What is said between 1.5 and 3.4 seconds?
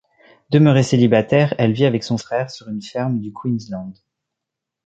elle vit avec son frère sur une ferme du